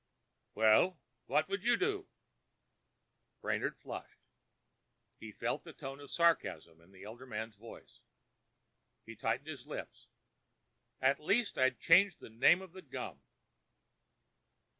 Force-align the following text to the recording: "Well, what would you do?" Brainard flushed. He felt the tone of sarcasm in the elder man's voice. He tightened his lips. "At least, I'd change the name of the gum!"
"Well, 0.55 0.99
what 1.27 1.47
would 1.47 1.63
you 1.63 1.77
do?" 1.77 2.07
Brainard 3.39 3.77
flushed. 3.77 4.25
He 5.19 5.31
felt 5.31 5.63
the 5.63 5.73
tone 5.73 5.99
of 5.99 6.09
sarcasm 6.09 6.81
in 6.81 6.91
the 6.91 7.03
elder 7.03 7.27
man's 7.27 7.53
voice. 7.55 8.01
He 9.05 9.15
tightened 9.15 9.47
his 9.49 9.67
lips. 9.67 10.07
"At 11.01 11.19
least, 11.19 11.55
I'd 11.55 11.79
change 11.79 12.17
the 12.17 12.31
name 12.31 12.63
of 12.63 12.73
the 12.73 12.81
gum!" 12.81 13.21